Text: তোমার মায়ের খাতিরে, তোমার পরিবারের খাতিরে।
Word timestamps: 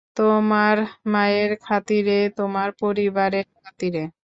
তোমার 0.17 0.77
মায়ের 1.07 1.51
খাতিরে, 1.61 2.19
তোমার 2.37 2.69
পরিবারের 2.81 3.45
খাতিরে। 3.57 4.01